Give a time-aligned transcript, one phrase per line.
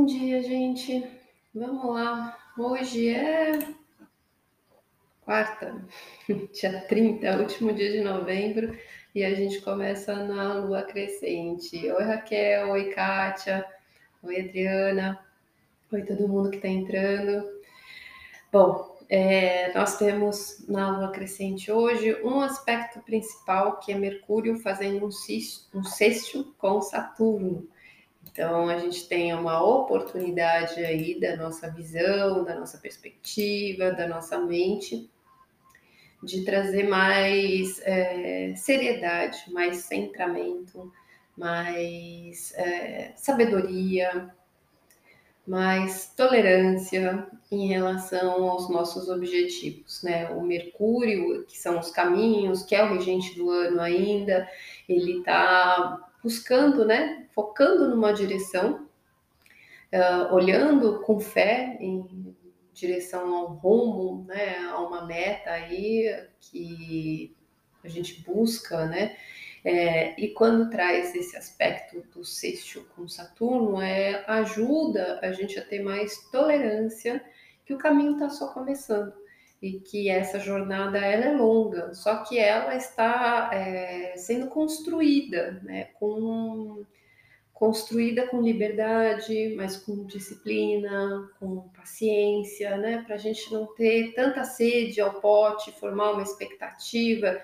[0.00, 1.06] Bom dia, gente.
[1.54, 2.34] Vamos lá.
[2.56, 3.58] Hoje é
[5.20, 5.84] quarta,
[6.54, 8.74] dia 30, último dia de novembro,
[9.14, 11.76] e a gente começa na lua crescente.
[11.92, 12.70] Oi, Raquel.
[12.70, 13.62] Oi, Kátia.
[14.22, 15.22] Oi, Adriana.
[15.92, 17.46] Oi, todo mundo que está entrando.
[18.50, 25.04] Bom, é, nós temos na lua crescente hoje um aspecto principal que é Mercúrio fazendo
[25.04, 25.10] um,
[25.78, 27.68] um sexto com Saturno.
[28.32, 34.38] Então, a gente tem uma oportunidade aí da nossa visão, da nossa perspectiva, da nossa
[34.38, 35.10] mente,
[36.22, 40.92] de trazer mais é, seriedade, mais centramento,
[41.36, 44.32] mais é, sabedoria,
[45.46, 50.30] mais tolerância em relação aos nossos objetivos, né?
[50.30, 54.48] O Mercúrio, que são os caminhos, que é o regente do ano ainda,
[54.88, 58.88] ele está buscando, né, focando numa direção,
[59.92, 62.34] uh, olhando com fé em
[62.72, 67.34] direção ao rumo, né, a uma meta aí que
[67.82, 69.16] a gente busca, né,
[69.64, 75.64] é, e quando traz esse aspecto do sexto com Saturno, é, ajuda a gente a
[75.64, 77.22] ter mais tolerância
[77.66, 79.19] que o caminho está só começando
[79.60, 85.84] e que essa jornada ela é longa, só que ela está é, sendo construída, né,
[85.98, 86.84] com
[87.52, 94.44] construída com liberdade, mas com disciplina, com paciência, né, para a gente não ter tanta
[94.44, 97.38] sede ao pote, formar uma expectativa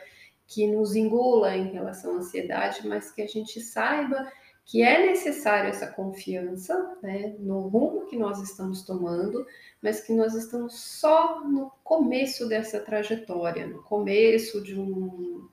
[0.46, 4.26] que nos engula em relação à ansiedade, mas que a gente saiba
[4.66, 9.46] que é necessário essa confiança né, no rumo que nós estamos tomando,
[9.80, 15.48] mas que nós estamos só no começo dessa trajetória, no começo de um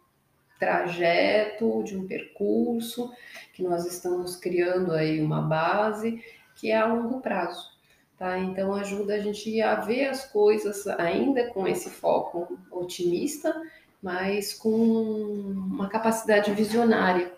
[0.60, 3.12] trajeto, de um percurso,
[3.54, 6.20] que nós estamos criando aí uma base
[6.56, 7.72] que é a longo prazo.
[8.18, 8.40] Tá?
[8.40, 13.54] Então ajuda a gente a ver as coisas ainda com esse foco otimista,
[14.02, 17.32] mas com uma capacidade visionária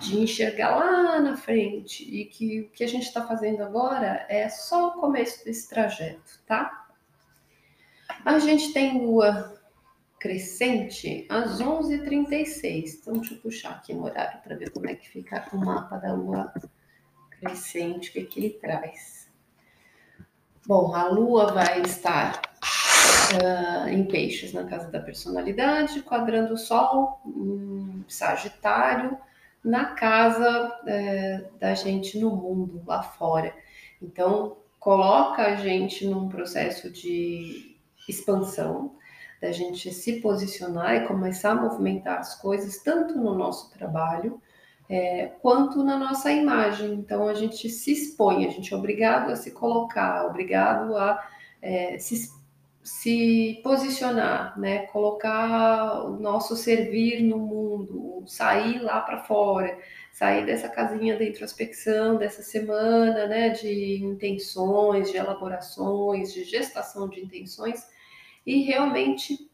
[0.00, 4.48] de enxergar lá na frente e que o que a gente está fazendo agora é
[4.48, 6.86] só o começo desse trajeto, tá?
[8.24, 9.58] A gente tem lua
[10.18, 12.98] crescente às 11h36.
[13.00, 15.96] Então, deixa eu puxar aqui no horário para ver como é que fica o mapa
[15.96, 16.52] da lua
[17.30, 19.28] crescente, o que, que ele traz.
[20.66, 22.42] Bom, a lua vai estar
[23.32, 29.16] uh, em peixes na casa da personalidade, quadrando o sol em Sagitário
[29.64, 33.54] na casa é, da gente no mundo, lá fora.
[34.00, 37.76] Então, coloca a gente num processo de
[38.08, 38.96] expansão,
[39.40, 44.40] da gente se posicionar e começar a movimentar as coisas, tanto no nosso trabalho,
[44.88, 46.94] é, quanto na nossa imagem.
[46.94, 51.22] Então, a gente se expõe, a gente é obrigado a se colocar, obrigado a
[51.60, 52.37] é, se
[52.88, 54.86] se posicionar, né?
[54.86, 59.78] Colocar o nosso servir no mundo, sair lá para fora,
[60.10, 63.50] sair dessa casinha da introspecção dessa semana, né?
[63.50, 67.86] De intenções, de elaborações, de gestação de intenções
[68.46, 69.50] e realmente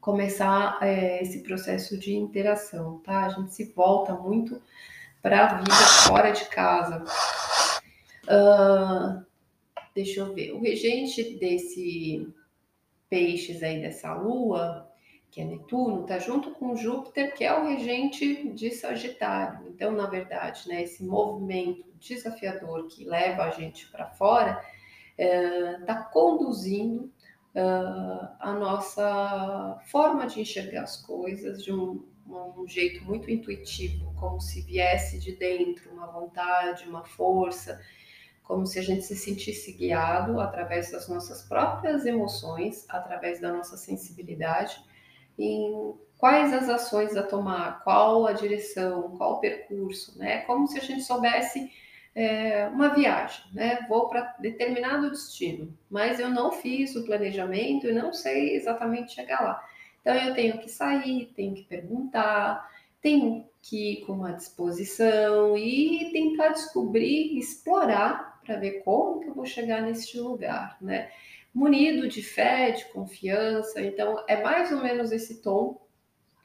[0.00, 3.26] começar é, esse processo de interação, tá?
[3.26, 4.62] A gente se volta muito
[5.20, 5.74] para a vida
[6.06, 7.04] fora de casa.
[8.24, 9.26] Uh,
[9.94, 10.52] deixa eu ver.
[10.52, 12.32] O regente desse
[13.08, 14.88] peixes aí dessa lua,
[15.30, 19.68] que é Netuno, está junto com Júpiter, que é o regente de Sagitário.
[19.68, 24.62] Então, na verdade, né, esse movimento desafiador que leva a gente para fora
[25.16, 27.12] está é, conduzindo
[27.54, 34.40] uh, a nossa forma de enxergar as coisas de um, um jeito muito intuitivo, como
[34.40, 37.80] se viesse de dentro uma vontade, uma força
[38.48, 43.76] como se a gente se sentisse guiado através das nossas próprias emoções, através da nossa
[43.76, 44.82] sensibilidade,
[45.38, 50.38] em quais as ações a tomar, qual a direção, qual o percurso, né?
[50.40, 51.70] Como se a gente soubesse
[52.14, 53.84] é, uma viagem, né?
[53.86, 59.42] Vou para determinado destino, mas eu não fiz o planejamento e não sei exatamente chegar
[59.42, 59.62] lá.
[60.00, 62.66] Então eu tenho que sair, tenho que perguntar,
[63.02, 69.34] tenho que ir com uma disposição e tentar descobrir, explorar para ver como que eu
[69.34, 71.10] vou chegar neste lugar, né?
[71.52, 73.82] Munido de fé, de confiança.
[73.82, 75.78] Então, é mais ou menos esse tom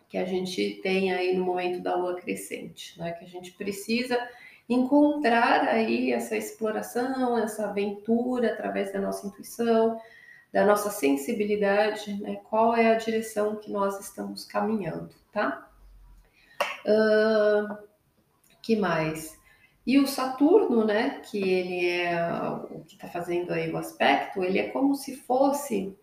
[0.10, 3.14] que a gente tem aí no momento da lua crescente, né?
[3.14, 4.20] Que a gente precisa
[4.68, 9.98] encontrar aí essa exploração, essa aventura através da nossa intuição,
[10.52, 12.36] da nossa sensibilidade, né?
[12.50, 15.70] Qual é a direção que nós estamos caminhando, tá?
[16.86, 17.78] Uh,
[18.62, 19.42] que mais?
[19.86, 22.16] E o Saturno, né, que ele é
[22.72, 25.98] o que está fazendo aí o aspecto, ele é como se fosse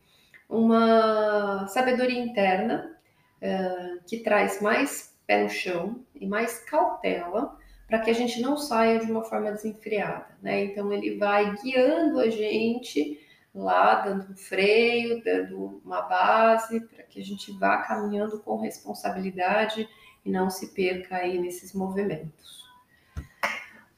[0.49, 2.95] uma sabedoria interna
[3.41, 7.57] uh, que traz mais pé no chão e mais cautela
[7.87, 10.65] para que a gente não saia de uma forma desenfreada, né?
[10.65, 13.19] Então ele vai guiando a gente
[13.55, 19.89] lá, dando um freio, dando uma base para que a gente vá caminhando com responsabilidade
[20.25, 22.70] e não se perca aí nesses movimentos.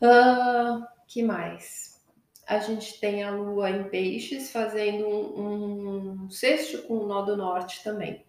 [0.03, 2.03] Uh, que mais?
[2.49, 7.37] A gente tem a Lua em Peixes fazendo um, um sexto com o nó do
[7.37, 8.27] norte também.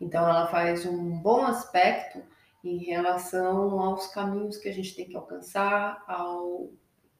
[0.00, 2.22] Então ela faz um bom aspecto
[2.64, 6.70] em relação aos caminhos que a gente tem que alcançar, ao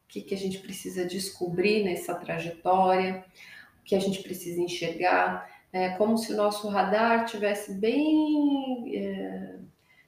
[0.07, 3.23] que, que a gente precisa descobrir nessa trajetória,
[3.79, 5.47] o que a gente precisa enxergar.
[5.71, 9.59] É como se o nosso radar tivesse bem, é,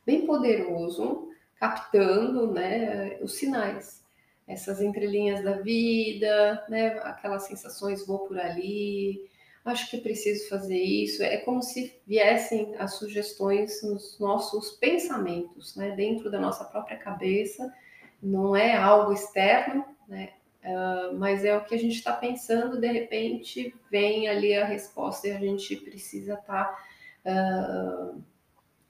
[0.06, 1.27] bem poderoso,
[1.60, 4.06] captando né, os sinais,
[4.48, 9.30] essas entrelinhas da vida, né, aquelas sensações vou por ali,
[9.66, 11.22] acho que preciso fazer isso.
[11.22, 17.74] É como se viessem as sugestões nos nossos pensamentos, né, dentro da nossa própria cabeça.
[18.22, 20.30] Não é algo externo, né,
[20.64, 22.80] uh, mas é o que a gente está pensando.
[22.80, 28.24] De repente vem ali a resposta e a gente precisa estar tá, uh,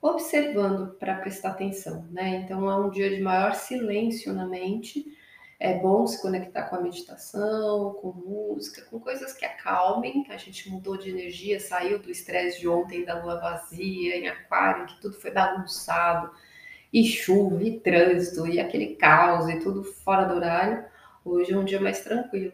[0.00, 2.42] observando para prestar atenção, né?
[2.44, 5.16] Então é um dia de maior silêncio na mente
[5.60, 10.24] é bom se conectar com a meditação, com música, com coisas que acalmem.
[10.28, 14.86] A gente mudou de energia, saiu do estresse de ontem da lua vazia, em aquário,
[14.86, 16.30] que tudo foi bagunçado,
[16.92, 20.84] e chuva, e trânsito, e aquele caos, e tudo fora do horário.
[21.24, 22.52] Hoje é um dia mais tranquilo.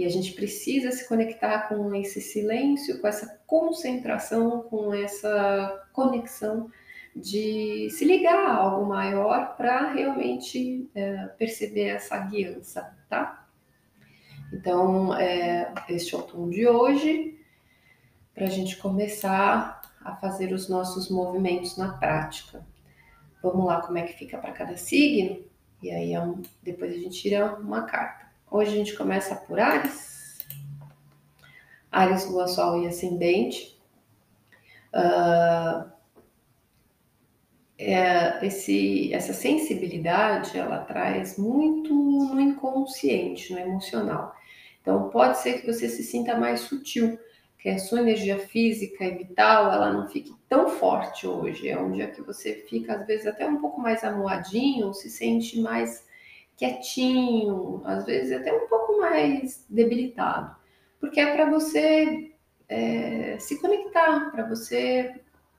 [0.00, 6.70] E a gente precisa se conectar com esse silêncio, com essa concentração, com essa conexão
[7.14, 13.46] de se ligar a algo maior para realmente é, perceber essa guiança, tá?
[14.50, 17.38] Então, é, este é o tom de hoje,
[18.34, 22.66] para a gente começar a fazer os nossos movimentos na prática.
[23.42, 25.44] Vamos lá, como é que fica para cada signo?
[25.82, 28.29] E aí, é depois a gente tira uma carta.
[28.50, 30.38] Hoje a gente começa por Ares.
[31.88, 33.80] Ares, Lua, Sol e Ascendente.
[34.92, 35.88] Uh,
[37.78, 44.34] é, esse, essa sensibilidade ela traz muito no inconsciente, no emocional.
[44.82, 47.20] Então pode ser que você se sinta mais sutil,
[47.56, 51.68] que a sua energia física e vital ela não fique tão forte hoje.
[51.68, 55.60] É um dia que você fica às vezes até um pouco mais amuadinho, se sente
[55.60, 56.09] mais
[56.60, 60.54] quietinho, às vezes até um pouco mais debilitado,
[61.00, 62.32] porque é para você
[62.68, 65.14] é, se conectar, para você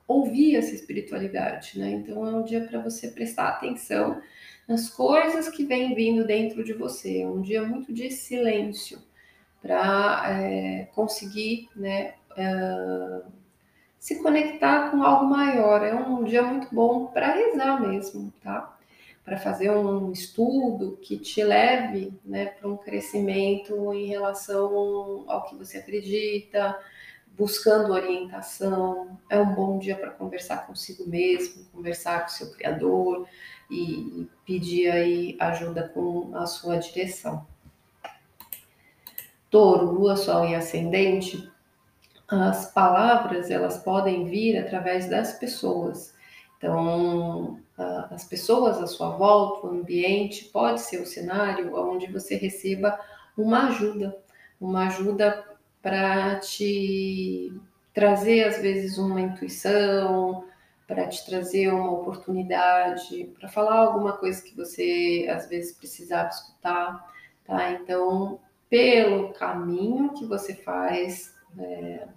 [0.08, 1.90] ouvir essa espiritualidade, né?
[1.90, 4.22] Então é um dia para você prestar atenção
[4.68, 7.22] nas coisas que vêm vindo dentro de você.
[7.22, 9.00] É um dia muito de silêncio
[9.60, 12.14] para é, conseguir, né?
[12.38, 13.22] É,
[13.98, 15.84] se conectar com algo maior.
[15.84, 18.78] É um dia muito bom para rezar mesmo, tá?
[19.24, 25.56] Para fazer um estudo que te leve, né, para um crescimento em relação ao que
[25.56, 26.78] você acredita,
[27.38, 29.18] buscando orientação.
[29.30, 33.28] É um bom dia para conversar consigo mesmo, conversar com seu criador
[33.70, 37.46] e pedir aí ajuda com a sua direção.
[39.50, 41.52] Touro, Lua, Sol e Ascendente,
[42.28, 46.14] as palavras elas podem vir através das pessoas.
[46.62, 47.60] Então,
[48.12, 53.00] as pessoas à sua volta, o ambiente, pode ser o cenário onde você receba
[53.36, 54.16] uma ajuda,
[54.60, 55.44] uma ajuda
[55.82, 57.52] para te
[57.92, 60.46] trazer, às vezes, uma intuição,
[60.88, 67.12] para te trazer uma oportunidade, para falar alguma coisa que você, às vezes, precisava escutar,
[67.44, 67.72] tá?
[67.72, 68.40] Então,
[68.70, 72.08] pelo caminho que você faz, é,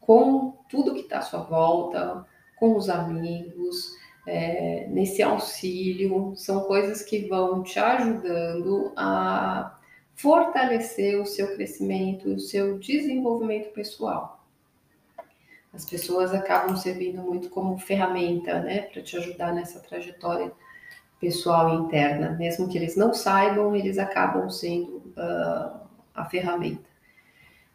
[0.00, 2.26] com tudo que está à sua volta,
[2.56, 3.94] com os amigos,
[4.26, 9.78] é, nesse auxílio, são coisas que vão te ajudando a
[10.14, 14.44] fortalecer o seu crescimento, o seu desenvolvimento pessoal.
[15.72, 20.50] As pessoas acabam servindo muito como ferramenta, né, para te ajudar nessa trajetória
[21.20, 22.30] pessoal interna.
[22.30, 25.80] Mesmo que eles não saibam, eles acabam sendo uh,
[26.14, 26.88] a ferramenta.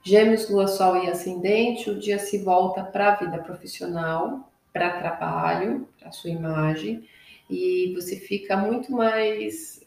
[0.03, 5.87] Gêmeos, Lua, Sol e Ascendente, o dia se volta para a vida profissional, para trabalho,
[5.99, 7.07] para sua imagem,
[7.49, 9.81] e você fica muito mais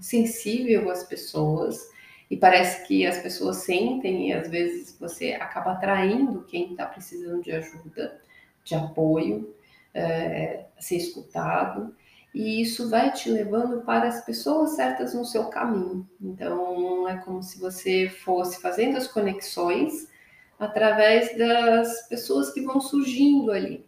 [0.00, 1.90] sensível às pessoas
[2.30, 7.42] e parece que as pessoas sentem e às vezes você acaba atraindo quem está precisando
[7.42, 8.20] de ajuda,
[8.62, 9.52] de apoio,
[9.92, 11.92] é, ser escutado
[12.32, 16.08] e isso vai te levando para as pessoas certas no seu caminho.
[16.20, 20.08] Então, é como se você fosse fazendo as conexões
[20.56, 23.84] através das pessoas que vão surgindo ali,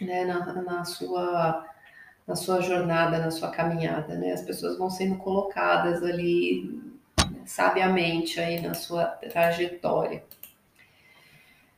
[0.00, 1.64] né, na, na sua
[2.28, 4.32] na sua jornada, na sua caminhada, né?
[4.32, 6.78] As pessoas vão sendo colocadas ali
[7.30, 10.22] né, sabiamente aí na sua trajetória.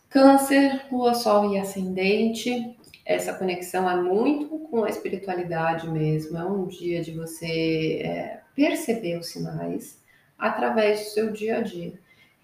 [0.09, 6.37] Câncer, Lua, Sol e Ascendente, essa conexão é muito com a espiritualidade mesmo.
[6.37, 10.03] É um dia de você é, perceber os sinais
[10.37, 11.93] através do seu dia a dia.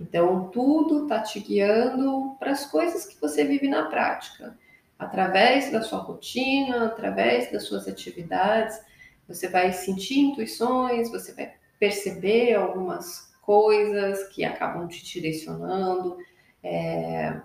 [0.01, 4.57] Então, tudo está te guiando para as coisas que você vive na prática
[4.99, 8.81] através da sua rotina, através das suas atividades,
[9.29, 16.17] você vai sentir intuições, você vai perceber algumas coisas que acabam te direcionando,
[16.63, 17.41] é,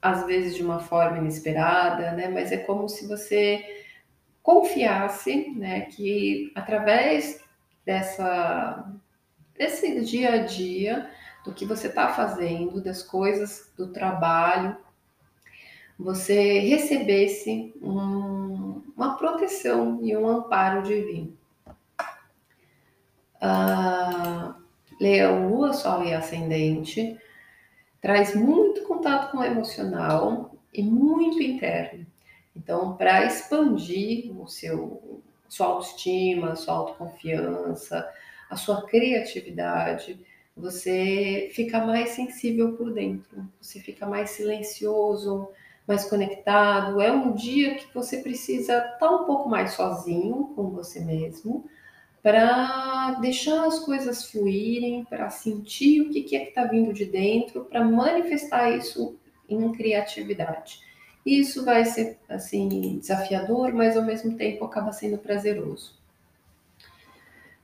[0.00, 2.28] às vezes de uma forma inesperada, né?
[2.28, 3.64] Mas é como se você
[4.42, 7.40] confiasse, né, que através
[7.84, 8.92] dessa
[9.56, 11.08] desse dia a dia,
[11.44, 14.76] do que você está fazendo, das coisas do trabalho,
[16.02, 21.36] você recebesse um, uma proteção e um amparo divino.
[23.40, 24.54] Uh,
[25.00, 27.18] Leão, Lua, Sol e Ascendente
[28.00, 32.04] traz muito contato com o emocional e muito interno.
[32.54, 38.10] Então, para expandir o seu sua autoestima, sua autoconfiança,
[38.48, 40.18] a sua criatividade,
[40.56, 45.50] você fica mais sensível por dentro, você fica mais silencioso,
[45.86, 47.00] mais conectado.
[47.00, 51.64] É um dia que você precisa estar um pouco mais sozinho com você mesmo,
[52.22, 57.64] para deixar as coisas fluírem, para sentir o que é que está vindo de dentro,
[57.64, 59.16] para manifestar isso
[59.48, 60.80] em criatividade.
[61.26, 66.00] Isso vai ser assim desafiador, mas ao mesmo tempo acaba sendo prazeroso.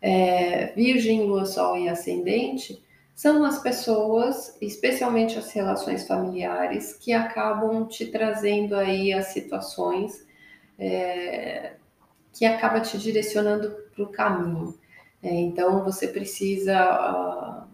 [0.01, 2.81] É, virgem, Lua, Sol e Ascendente
[3.19, 10.25] são as pessoas, especialmente as relações familiares, que acabam te trazendo aí as situações
[10.79, 11.73] é,
[12.33, 14.79] que acaba te direcionando para o caminho.
[15.21, 17.69] É, então você precisa uh,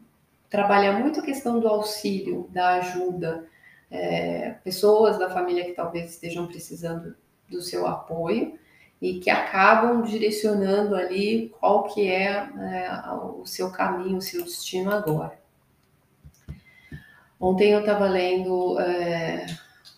[0.49, 3.47] trabalhar muito a questão do auxílio, da ajuda,
[3.91, 7.15] é, pessoas da família que talvez estejam precisando
[7.51, 8.59] do seu apoio
[9.01, 14.91] e que acabam direcionando ali qual que é, é o seu caminho, o seu destino
[14.91, 15.39] agora.
[17.39, 19.47] Ontem eu estava lendo é,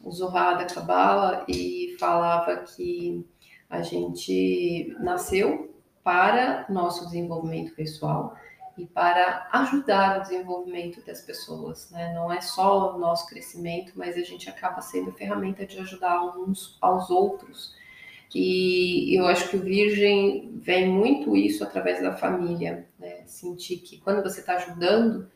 [0.02, 3.24] o Zohar da Kabbalah e falava que
[3.68, 8.36] a gente nasceu para nosso desenvolvimento pessoal
[8.78, 12.12] e para ajudar o desenvolvimento das pessoas, né?
[12.14, 16.76] Não é só o nosso crescimento, mas a gente acaba sendo ferramenta de ajudar uns
[16.80, 17.74] aos outros
[18.34, 23.22] e eu acho que o Virgem vem muito isso através da família, né?
[23.26, 25.30] Sentir que quando você está ajudando,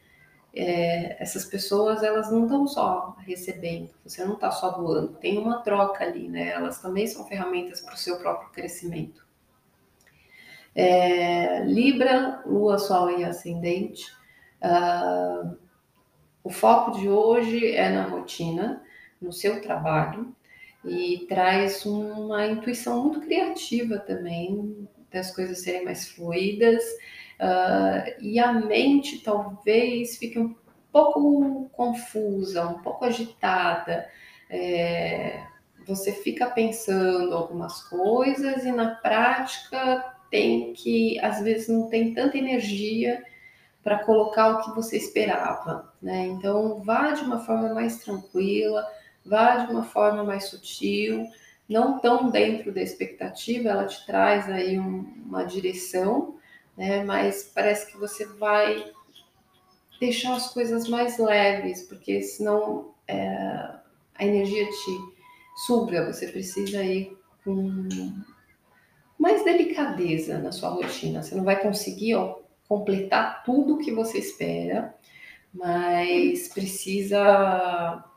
[0.54, 5.60] é, essas pessoas elas não estão só recebendo, você não está só doando, tem uma
[5.62, 6.48] troca ali, né?
[6.50, 9.24] Elas também são ferramentas para o seu próprio crescimento.
[10.74, 14.06] É, Libra, Lua, Sol e Ascendente.
[14.62, 15.56] Uh,
[16.42, 18.82] o foco de hoje é na rotina,
[19.20, 20.34] no seu trabalho,
[20.84, 26.82] e traz uma intuição muito criativa também das coisas serem mais fluidas
[27.40, 30.54] uh, e a mente talvez fique um
[30.92, 34.08] pouco confusa, um pouco agitada.
[34.48, 35.42] É,
[35.86, 42.38] você fica pensando algumas coisas e na prática tem que, às vezes, não tem tanta
[42.38, 43.22] energia
[43.82, 46.26] para colocar o que você esperava, né?
[46.26, 48.86] Então, vá de uma forma mais tranquila,
[49.30, 51.24] vá de uma forma mais sutil,
[51.68, 56.36] não tão dentro da expectativa, ela te traz aí um, uma direção,
[56.76, 57.04] né?
[57.04, 58.92] Mas parece que você vai
[60.00, 63.18] deixar as coisas mais leves, porque senão é,
[64.16, 64.98] a energia te
[65.64, 67.88] suga, você precisa ir com
[69.16, 71.22] mais delicadeza na sua rotina.
[71.22, 74.94] Você não vai conseguir ó, completar tudo o que você espera,
[75.52, 78.09] mas precisa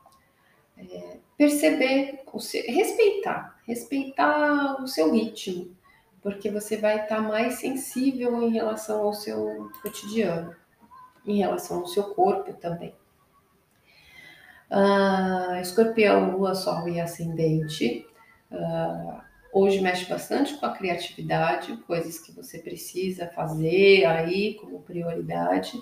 [0.76, 5.74] é, perceber, o seu, respeitar, respeitar o seu ritmo,
[6.20, 10.54] porque você vai estar mais sensível em relação ao seu cotidiano,
[11.26, 12.94] em relação ao seu corpo também.
[14.70, 18.06] Uh, escorpião, lua, sol e ascendente.
[18.50, 19.20] Uh,
[19.52, 25.80] hoje mexe bastante com a criatividade, coisas que você precisa fazer aí como prioridade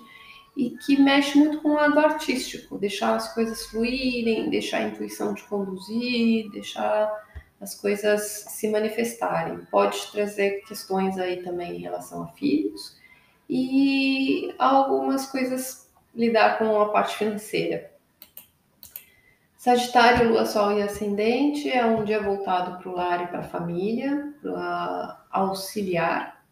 [0.55, 5.33] e que mexe muito com o lado artístico, deixar as coisas fluírem, deixar a intuição
[5.33, 7.11] te conduzir, deixar
[7.59, 9.65] as coisas se manifestarem.
[9.71, 12.97] Pode trazer questões aí também em relação a filhos
[13.49, 17.91] e algumas coisas lidar com a parte financeira.
[19.57, 23.43] Sagitário, Lua, Sol e Ascendente é um dia voltado para o lar e para a
[23.43, 26.43] família, para auxiliar,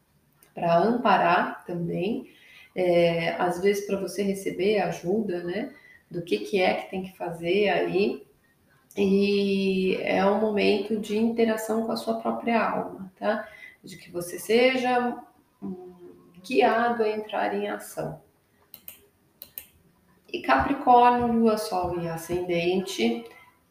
[0.55, 2.31] para amparar também.
[2.75, 5.73] É, às vezes para você receber ajuda, né?
[6.09, 8.25] Do que, que é que tem que fazer aí.
[8.97, 13.47] E é um momento de interação com a sua própria alma, tá?
[13.83, 15.17] De que você seja
[16.45, 18.21] guiado a entrar em ação.
[20.31, 23.25] E Capricórnio, Lua, Sol e Ascendente,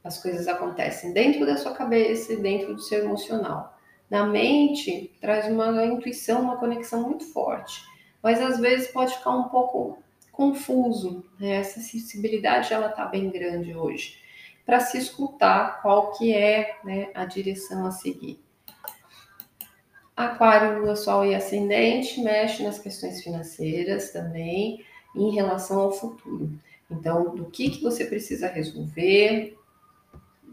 [0.05, 3.79] as coisas acontecem dentro da sua cabeça e dentro do seu emocional.
[4.11, 7.83] Na mente, traz uma intuição, uma conexão muito forte,
[8.23, 9.99] mas às vezes pode ficar um pouco
[10.33, 11.25] confuso.
[11.39, 11.57] Né?
[11.57, 14.19] Essa sensibilidade ela está bem grande hoje
[14.65, 18.41] para se escutar qual que é né, a direção a seguir.
[20.17, 24.85] Aquário, Lua, Sol e Ascendente mexe nas questões financeiras também
[25.17, 26.53] em relação ao futuro.
[26.91, 29.57] Então, do que, que você precisa resolver,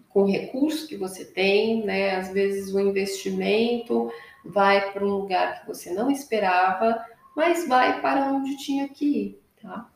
[0.09, 2.15] com o recurso que você tem, né?
[2.15, 4.11] Às vezes o investimento
[4.43, 7.05] vai para um lugar que você não esperava,
[7.37, 9.87] mas vai para onde tinha que ir, tá?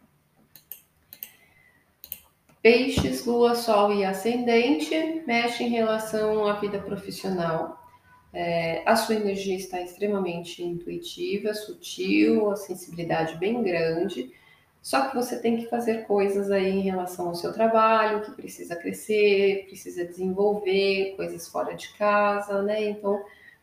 [2.61, 7.83] Peixes, Lua, Sol e Ascendente mexe em relação à vida profissional.
[8.31, 14.31] É, a sua energia está extremamente intuitiva, sutil, a sensibilidade bem grande.
[14.79, 18.75] Só que você tem que fazer coisas aí em relação ao seu trabalho, que precisa
[18.75, 22.83] crescer, precisa desenvolver coisas fora de casa, né?
[22.83, 23.19] Então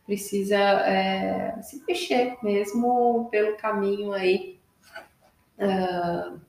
[0.09, 4.59] precisa é, se mexer mesmo pelo caminho aí
[5.59, 6.41] uh,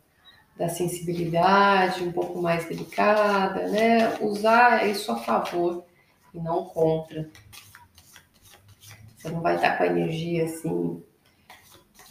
[0.56, 4.16] da sensibilidade, um pouco mais delicada, né?
[4.22, 5.84] Usar isso a favor
[6.32, 7.28] e não contra.
[9.18, 11.02] Você não vai estar com a energia assim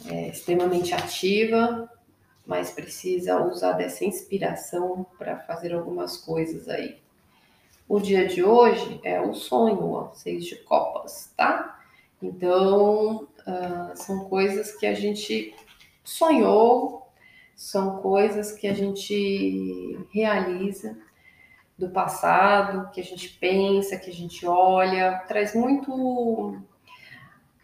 [0.06, 1.90] é, extremamente ativa,
[2.46, 7.00] mas precisa usar dessa inspiração para fazer algumas coisas aí.
[7.90, 11.76] O dia de hoje é o sonho, ó, seis de copas, tá?
[12.22, 15.52] Então, uh, são coisas que a gente
[16.04, 17.08] sonhou,
[17.56, 20.96] são coisas que a gente realiza
[21.76, 26.62] do passado, que a gente pensa, que a gente olha, traz muito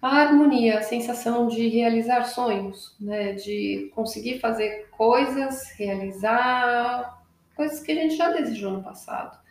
[0.03, 3.35] a harmonia, a sensação de realizar sonhos, né?
[3.35, 7.23] De conseguir fazer coisas, realizar
[7.55, 9.46] coisas que a gente já desejou no passado.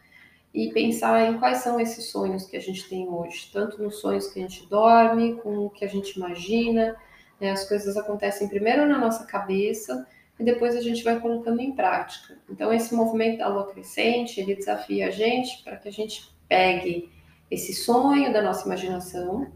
[0.55, 4.27] E pensar em quais são esses sonhos que a gente tem hoje, tanto nos sonhos
[4.27, 6.95] que a gente dorme, com o que a gente imagina.
[7.39, 7.51] Né?
[7.51, 10.07] As coisas acontecem primeiro na nossa cabeça
[10.39, 12.37] e depois a gente vai colocando em prática.
[12.49, 17.11] Então, esse movimento da lua crescente, ele desafia a gente para que a gente pegue
[17.51, 19.51] esse sonho da nossa imaginação,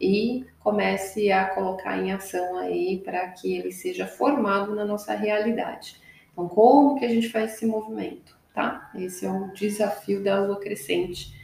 [0.00, 5.96] e comece a colocar em ação aí para que ele seja formado na nossa realidade.
[6.32, 8.90] Então, como que a gente faz esse movimento, tá?
[8.94, 11.34] Esse é um desafio da lua crescente,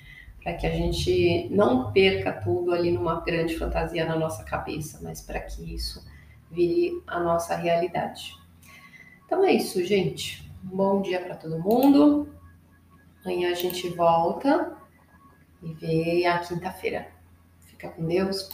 [0.42, 5.20] para que a gente não perca tudo ali numa grande fantasia na nossa cabeça, mas
[5.20, 6.02] para que isso
[6.50, 8.34] vire a nossa realidade.
[9.26, 10.50] Então é isso, gente.
[10.64, 12.32] Um bom dia para todo mundo.
[13.22, 14.76] Amanhã a gente volta
[15.62, 17.08] e vê a quinta-feira.
[17.60, 18.48] Fica com Deus.